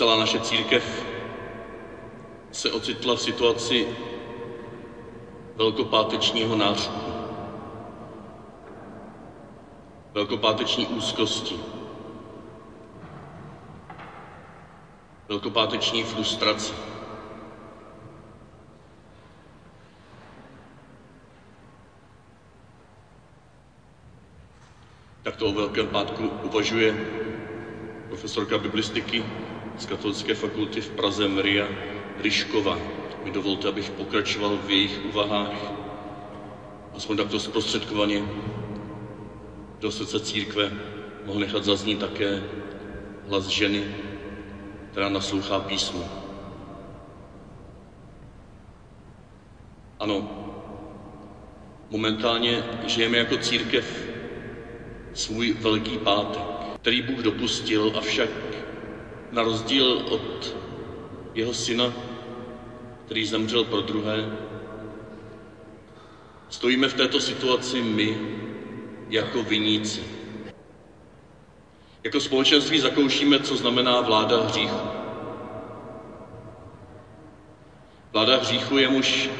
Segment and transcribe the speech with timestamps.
[0.00, 1.04] Celá naše církev
[2.52, 3.86] se ocitla v situaci
[5.56, 7.00] velkopátečního nářku,
[10.14, 11.58] velkopáteční úzkosti,
[15.28, 16.74] velkopáteční frustrace.
[25.22, 26.94] Tak to o Velkém pátku uvažuje
[28.08, 29.24] profesorka biblistiky
[29.80, 31.68] z Katolické fakulty v Praze Maria
[32.18, 32.78] Ryškova.
[33.24, 35.72] Mi dovolte, abych pokračoval v jejich úvahách,
[36.94, 38.22] aspoň takto zprostředkovaně
[39.80, 40.72] do srdce církve
[41.24, 42.42] mohl nechat zaznít také
[43.28, 43.84] hlas ženy,
[44.90, 46.04] která naslouchá písmu.
[50.00, 50.28] Ano,
[51.90, 54.08] momentálně žijeme jako církev
[55.14, 56.42] svůj velký pátek,
[56.80, 58.28] který Bůh dopustil, avšak
[59.32, 60.54] na rozdíl od
[61.34, 61.92] jeho syna,
[63.04, 64.30] který zemřel pro druhé,
[66.48, 68.18] stojíme v této situaci my
[69.08, 70.00] jako viníci.
[72.04, 74.80] Jako společenství zakoušíme, co znamená vláda hříchu.
[78.12, 79.30] Vláda hříchu, jemuž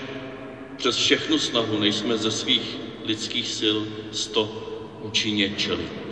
[0.77, 3.79] přes všechnu snahu nejsme ze svých lidských sil
[4.13, 4.43] sto
[5.03, 6.10] účinně čelit.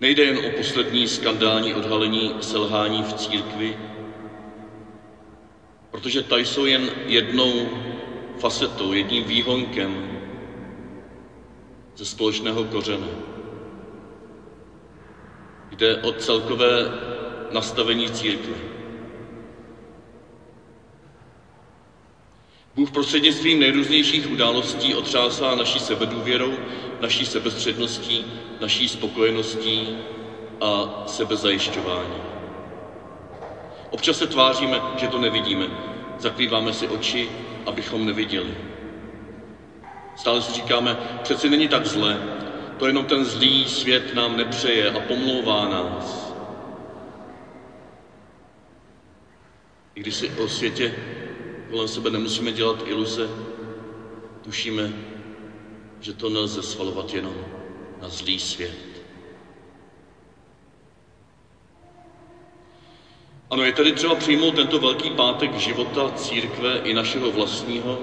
[0.00, 3.78] Nejde jen o poslední skandální odhalení selhání v církvi,
[5.90, 7.70] protože ta jsou jen jednou
[8.36, 10.08] facetou, jedním výhonkem
[11.96, 13.08] ze společného kořene.
[15.70, 16.88] Jde o celkové
[17.50, 18.56] nastavení církve.
[22.74, 26.60] Bůh prostřednictvím nejrůznějších událostí otřásá naší sebedůvěrou,
[27.00, 28.24] naší sebestředností,
[28.60, 29.88] naší spokojeností
[30.60, 32.22] a sebezajišťování.
[33.90, 35.66] Občas se tváříme, že to nevidíme.
[36.18, 37.30] Zakrýváme si oči,
[37.66, 38.54] abychom neviděli.
[40.14, 42.20] Stále si říkáme, přeci není tak zle,
[42.78, 46.34] to jenom ten zlý svět nám nepřeje a pomlouvá nás.
[49.94, 50.94] I když si o světě
[51.70, 53.28] kolem sebe nemusíme dělat iluze,
[54.42, 54.92] tušíme,
[56.00, 57.34] že to nelze svalovat jenom
[58.02, 58.96] na zlý svět.
[63.50, 67.98] Ano, je tedy třeba přijmout tento velký pátek života církve i našeho vlastního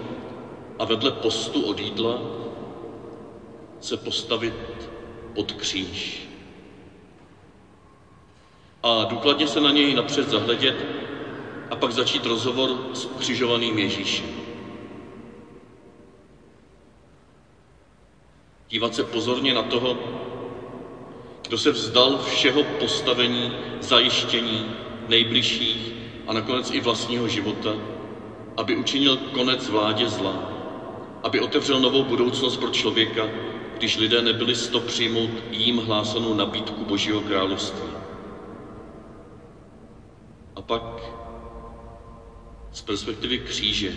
[0.80, 2.20] a vedle postu od jídla
[3.82, 4.54] se postavit
[5.34, 6.22] pod kříž.
[8.84, 10.76] A důkladně se na něj napřed zahledět
[11.70, 14.43] a pak začít rozhovor s ukřižovaným Ježíšem.
[18.74, 19.98] Dívat se pozorně na toho,
[21.48, 24.70] kdo se vzdal všeho postavení, zajištění
[25.08, 25.94] nejbližších
[26.28, 27.80] a nakonec i vlastního života,
[28.58, 30.44] aby učinil konec vládě zla,
[31.24, 33.30] aby otevřel novou budoucnost pro člověka,
[33.74, 37.90] když lidé nebyli sto přijmout jím hlásanou nabídku Božího království.
[40.56, 41.02] A pak
[42.72, 43.96] z perspektivy kříže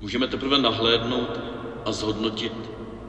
[0.00, 1.55] můžeme teprve nahlédnout
[1.86, 2.52] a zhodnotit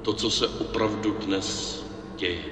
[0.01, 1.79] to, co se opravdu dnes
[2.17, 2.43] děje.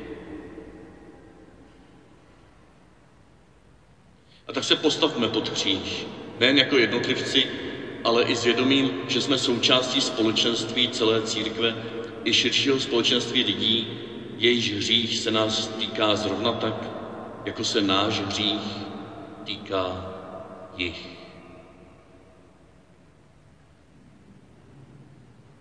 [4.47, 6.07] A tak se postavme pod kříž,
[6.39, 7.47] nejen jako jednotlivci,
[8.03, 11.75] ale i svědomím, že jsme součástí společenství celé církve
[12.23, 13.87] i širšího společenství lidí,
[14.37, 16.91] jejíž hřích se nás týká zrovna tak,
[17.45, 18.87] jako se náš hřích
[19.43, 20.11] týká
[20.77, 21.14] jich.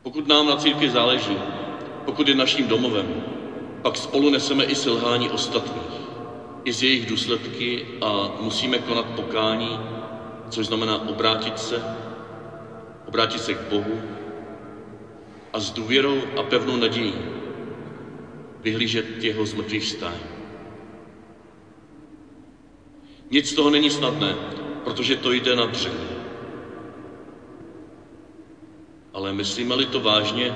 [0.05, 1.39] Pokud nám na církvi záleží,
[2.05, 3.17] pokud je naším domovem,
[3.83, 6.01] pak spolu neseme i selhání ostatních,
[6.65, 9.81] i z jejich důsledky a musíme konat pokání,
[10.49, 11.85] což znamená obrátit se,
[13.05, 14.03] obrátit se k Bohu
[15.53, 17.23] a s důvěrou a pevnou nadějí
[18.63, 20.27] vyhlížet jeho zmrtvých vstání.
[23.31, 24.37] Nic z toho není snadné,
[24.83, 26.14] protože to jde na břeh.
[29.15, 30.55] Ale myslíme-li to vážně,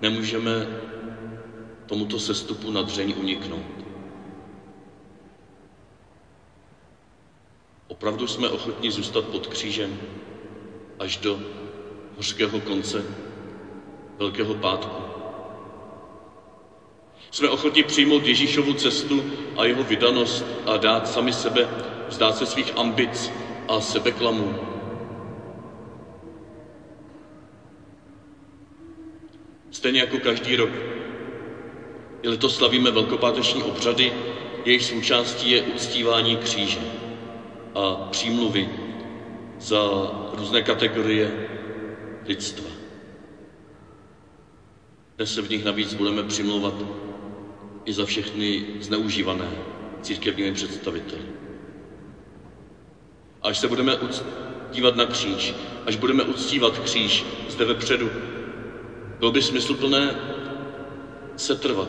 [0.00, 0.66] nemůžeme
[1.86, 3.84] tomuto sestupu na dřeň uniknout.
[7.88, 9.98] Opravdu jsme ochotni zůstat pod křížem
[10.98, 11.40] až do
[12.16, 13.04] hořkého konce
[14.18, 15.02] Velkého pátku.
[17.30, 19.24] Jsme ochotni přijmout Ježíšovu cestu
[19.56, 21.68] a jeho vydanost a dát sami sebe,
[22.08, 23.32] vzdát se svých ambic
[23.68, 24.69] a sebeklamů.
[29.80, 30.70] Stejně jako každý rok
[32.22, 34.14] I letos slavíme velkopáteční obřady,
[34.64, 36.86] jejich součástí je uctívání kříže
[37.74, 38.68] a přímluvy
[39.58, 39.78] za
[40.32, 41.34] různé kategorie
[42.26, 42.70] lidstva.
[45.16, 46.84] Dnes se v nich navíc budeme přimlouvat
[47.84, 49.58] i za všechny zneužívané
[50.00, 51.22] církevními představiteli.
[53.42, 53.96] Až se budeme
[54.70, 55.54] dívat na kříž,
[55.86, 58.10] až budeme uctívat kříž zde vepředu,
[59.20, 60.14] bylo by smysluplné
[61.36, 61.88] setrvat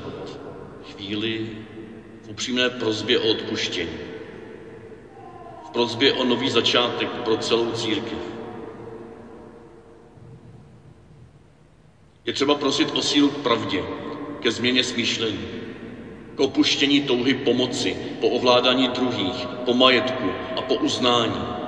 [0.92, 1.48] chvíli
[2.22, 3.98] v upřímné prozbě o odpuštění.
[5.66, 8.20] V prozbě o nový začátek pro celou církev.
[12.26, 13.84] Je třeba prosit o sílu k pravdě,
[14.40, 15.48] ke změně smýšlení,
[16.36, 21.61] k opuštění touhy pomoci, po ovládání druhých, po majetku a po uznání.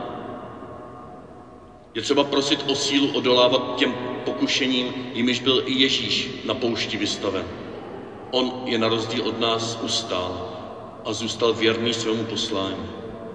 [1.93, 3.93] Je třeba prosit o sílu odolávat těm
[4.23, 7.45] pokušením, jimiž byl i Ježíš na poušti vystaven.
[8.31, 10.49] On je na rozdíl od nás ustál
[11.05, 12.89] a zůstal věrný svému poslání,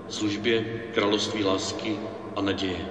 [0.09, 0.65] službě
[0.95, 1.99] království lásky
[2.37, 2.87] a naděje.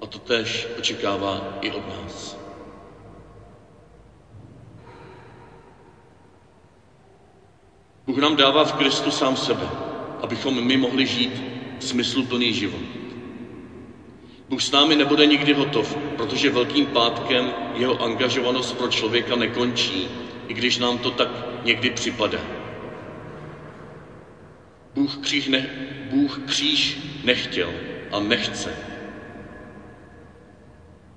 [0.00, 2.36] A to též očekává i od nás.
[8.06, 9.68] Bůh nám dává v Kristu sám sebe,
[10.22, 11.42] abychom my mohli žít
[11.78, 12.99] smysluplný život.
[14.50, 20.10] Bůh s námi nebude nikdy hotov, protože Velkým pátkem jeho angažovanost pro člověka nekončí,
[20.46, 22.40] i když nám to tak někdy připadá.
[24.94, 25.68] Bůh kříž, ne,
[26.02, 27.74] Bůh kříž nechtěl
[28.10, 28.76] a nechce.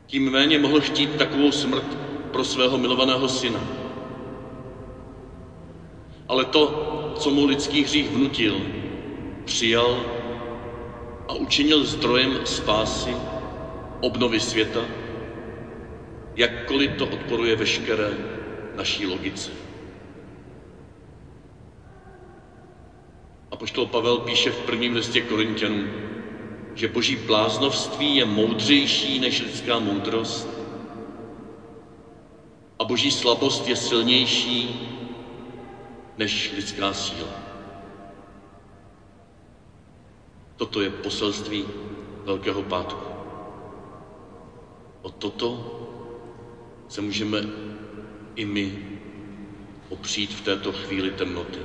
[0.05, 1.97] Tím méně mohl chtít takovou smrt
[2.31, 3.65] pro svého milovaného syna.
[6.27, 8.67] Ale to, co mu lidský hřích vnutil,
[9.45, 10.22] přijal
[11.33, 13.15] a učinil zdrojem spásy,
[14.01, 14.85] obnovy světa,
[16.35, 18.17] jakkoliv to odporuje veškeré
[18.75, 19.51] naší logice.
[23.51, 25.87] A poštol Pavel píše v prvním listě Korintianů,
[26.75, 30.47] že boží bláznovství je moudřejší než lidská moudrost
[32.79, 34.89] a boží slabost je silnější
[36.17, 37.52] než lidská síla.
[40.63, 41.65] Toto je poselství
[42.23, 43.03] Velkého pátku.
[45.01, 45.49] O toto
[46.87, 47.43] se můžeme
[48.35, 48.79] i my
[49.89, 51.59] opřít v této chvíli temnoty.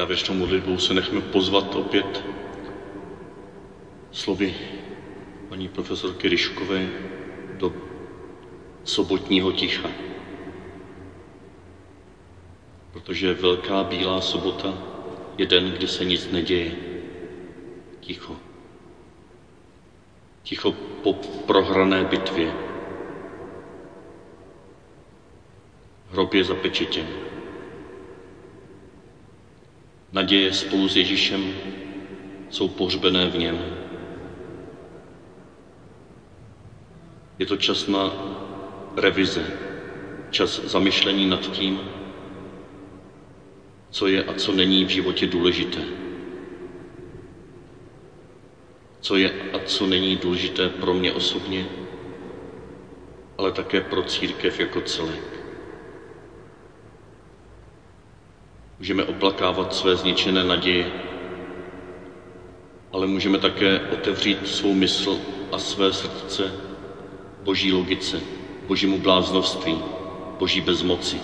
[0.00, 2.24] Závěrečnou modlitbou se nechme pozvat opět
[4.10, 4.54] slovy
[5.48, 6.88] paní profesorky Ryškové
[7.56, 7.72] do
[8.84, 9.90] sobotního ticha.
[12.92, 14.72] Protože Velká Bílá sobota
[15.38, 16.72] je den, kdy se nic neděje.
[18.00, 18.36] Ticho.
[20.42, 20.72] Ticho
[21.02, 21.12] po
[21.46, 22.52] prohrané bitvě.
[26.10, 27.06] Hrob je zapečetěn.
[30.12, 31.54] Naděje spolu s Ježíšem
[32.48, 33.64] jsou pohřbené v něm.
[37.38, 38.12] Je to čas na
[38.96, 39.46] revize,
[40.30, 41.80] čas zamyšlení nad tím,
[43.90, 45.84] co je a co není v životě důležité.
[49.00, 51.66] Co je a co není důležité pro mě osobně,
[53.38, 55.39] ale také pro církev jako celek.
[58.80, 60.90] Můžeme oplakávat své zničené naděje,
[62.92, 65.18] ale můžeme také otevřít svou mysl
[65.52, 66.52] a své srdce
[67.42, 68.20] boží logice,
[68.66, 69.78] božímu bláznovství,
[70.38, 71.20] boží bezmoci.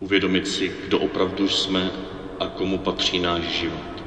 [0.00, 1.90] Uvědomit si, kdo opravdu jsme
[2.40, 4.02] a komu patří náš život.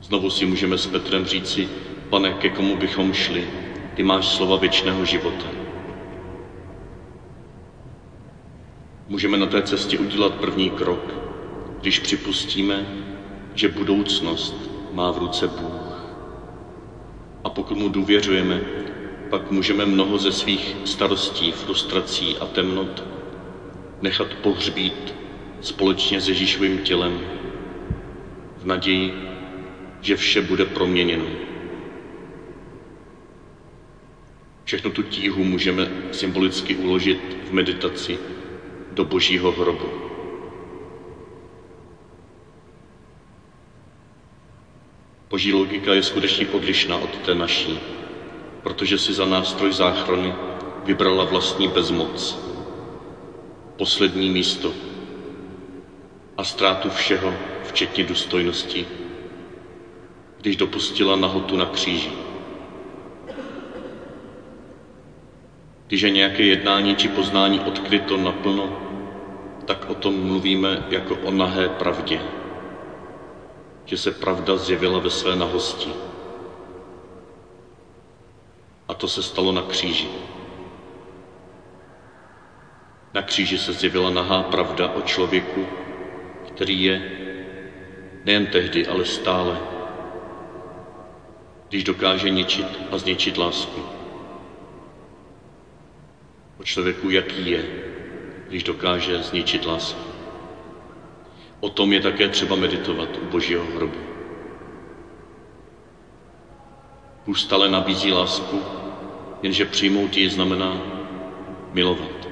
[0.00, 1.68] Znovu si můžeme s Petrem říci,
[2.10, 3.46] pane, ke komu bychom šli,
[3.94, 5.59] ty máš slova věčného života.
[9.10, 11.14] Můžeme na té cestě udělat první krok,
[11.80, 12.88] když připustíme,
[13.54, 16.14] že budoucnost má v ruce Bůh.
[17.44, 18.62] A pokud mu důvěřujeme,
[19.28, 23.04] pak můžeme mnoho ze svých starostí, frustrací a temnot
[24.00, 25.14] nechat pohřbít
[25.60, 27.20] společně s Ježíšovým tělem
[28.56, 29.12] v naději,
[30.00, 31.26] že vše bude proměněno.
[34.64, 38.18] Všechno tu tíhu můžeme symbolicky uložit v meditaci
[39.00, 39.88] do božího hrobu.
[45.30, 47.80] Boží logika je skutečně odlišná od té naší,
[48.62, 50.34] protože si za nástroj záchrany
[50.84, 52.38] vybrala vlastní bezmoc,
[53.76, 54.72] poslední místo
[56.36, 58.86] a ztrátu všeho, včetně důstojnosti,
[60.40, 62.12] když dopustila nahotu na kříži.
[65.86, 68.89] Když je nějaké jednání či poznání odkryto naplno,
[69.64, 72.20] tak o tom mluvíme jako o nahé pravdě.
[73.84, 75.90] Že se pravda zjevila ve své nahosti.
[78.88, 80.08] A to se stalo na kříži.
[83.14, 85.66] Na kříži se zjevila nahá pravda o člověku,
[86.46, 87.10] který je
[88.24, 89.60] nejen tehdy, ale stále,
[91.68, 93.80] když dokáže ničit a zničit lásku.
[96.60, 97.89] O člověku, jaký je,
[98.50, 100.10] když dokáže zničit lásku.
[101.60, 103.98] O tom je také třeba meditovat u Božího hrobu.
[107.26, 108.62] Bůh stále nabízí lásku,
[109.42, 110.82] jenže přijmout ji znamená
[111.72, 112.28] milovat.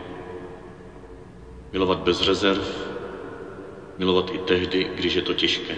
[1.73, 2.65] Milovat bez rezerv,
[3.99, 5.75] milovat i tehdy, když je to těžké.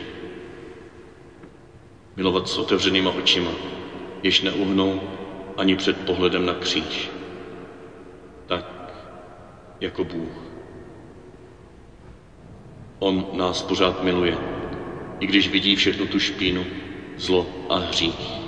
[2.17, 3.51] Milovat s otevřenýma očima,
[4.23, 5.01] jež neuhnou
[5.57, 7.20] ani před pohledem na kříž.
[9.81, 10.51] Jako Bůh.
[12.99, 14.39] On nás pořád miluje,
[15.21, 16.67] i když vidí všechnu tu špínu,
[17.17, 18.41] zlo a hřích.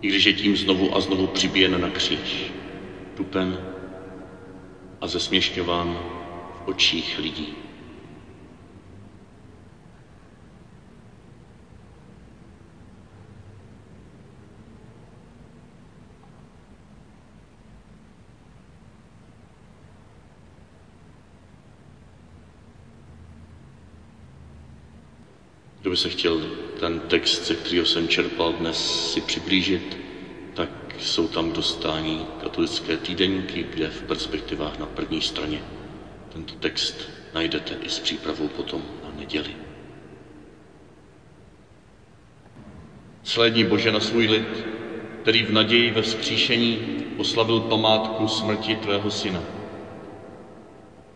[0.00, 2.52] I když je tím znovu a znovu přibíjen na kříž,
[3.14, 3.58] tupen
[5.00, 5.98] a zesměšňován
[6.54, 7.67] v očích lidí.
[25.88, 26.40] Kdo by se chtěl
[26.80, 29.98] ten text, ze kterého jsem čerpal dnes, si přiblížit,
[30.54, 35.62] tak jsou tam dostání katolické týdenky, kde v perspektivách na první straně
[36.32, 39.56] tento text najdete i s přípravou potom na neděli.
[43.22, 44.66] Slédní Bože na svůj lid,
[45.22, 46.78] který v naději ve vzkříšení
[47.16, 49.42] oslavil památku smrti tvého syna.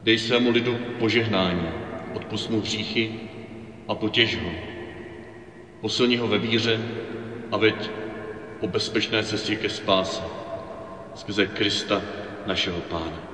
[0.02, 1.68] Dej svému lidu požehnání,
[2.14, 3.20] odpust mu hříchy
[3.88, 4.50] a potěž ho.
[5.80, 6.80] Posilni ho ve víře
[7.50, 7.90] a veď
[8.60, 10.22] po bezpečné cestě ke spáse
[11.14, 12.02] skrze Krista
[12.46, 13.31] našeho Pána.